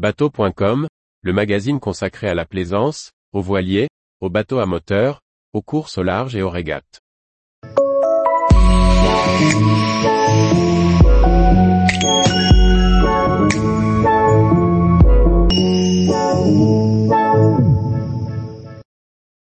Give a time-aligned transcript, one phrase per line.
[0.00, 0.88] Bateau.com,
[1.20, 3.90] le magazine consacré à la plaisance, aux voiliers,
[4.22, 5.20] aux bateaux à moteur,
[5.52, 7.02] aux courses au large et aux régates.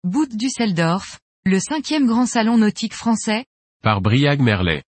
[0.04, 3.46] Bout Düsseldorf, le cinquième grand salon nautique français,
[3.82, 4.84] Par Briag Merlet.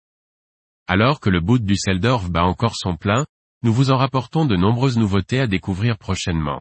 [0.86, 3.25] Alors que le bout Düsseldorf bat encore son plein,
[3.66, 6.60] nous vous en rapportons de nombreuses nouveautés à découvrir prochainement.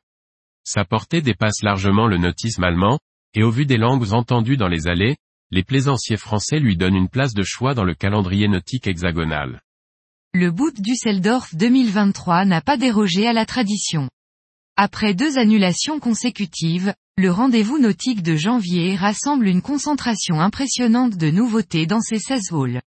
[0.64, 2.98] Sa portée dépasse largement le nautisme allemand,
[3.36, 5.16] et au vu des langues entendues dans les allées,
[5.52, 9.62] les plaisanciers français lui donnent une place de choix dans le calendrier nautique hexagonal.
[10.34, 14.10] le Boot Düsseldorf 2023 n'a pas dérogé à la tradition.
[14.76, 21.86] Après deux annulations consécutives, le rendez-vous nautique de janvier rassemble une concentration impressionnante de nouveautés
[21.86, 22.82] dans ses 16 halls.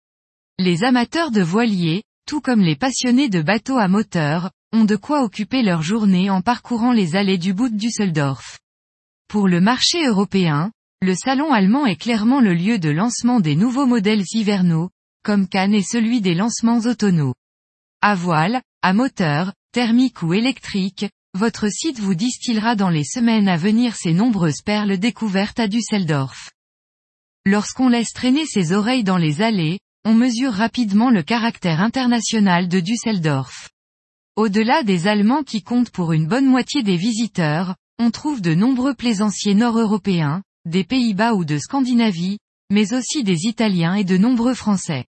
[0.59, 5.23] Les amateurs de voiliers, tout comme les passionnés de bateaux à moteur, ont de quoi
[5.23, 8.59] occuper leur journée en parcourant les allées du Boot Düsseldorf.
[9.29, 13.87] Pour le marché européen, le salon allemand est clairement le lieu de lancement des nouveaux
[13.87, 14.91] modèles hivernaux,
[15.23, 17.35] comme Cannes et celui des lancements automnaux.
[18.03, 23.57] À voile, à moteur, thermique ou électrique, votre site vous distillera dans les semaines à
[23.57, 26.51] venir ces nombreuses perles découvertes à Düsseldorf.
[27.45, 32.79] Lorsqu'on laisse traîner ses oreilles dans les allées, on mesure rapidement le caractère international de
[32.79, 33.71] Düsseldorf.
[34.37, 38.95] Au-delà des Allemands qui comptent pour une bonne moitié des visiteurs, on trouve de nombreux
[38.95, 42.39] plaisanciers nord-européens, des Pays-Bas ou de Scandinavie,
[42.71, 45.07] mais aussi des Italiens et de nombreux Français.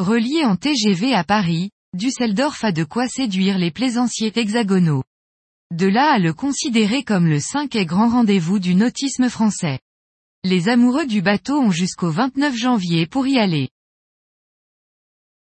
[0.00, 5.04] Relié en TGV à Paris, Düsseldorf a de quoi séduire les plaisanciers hexagonaux.
[5.72, 9.78] De là à le considérer comme le cinquième grand rendez-vous du nautisme français.
[10.42, 13.68] Les amoureux du bateau ont jusqu'au 29 janvier pour y aller.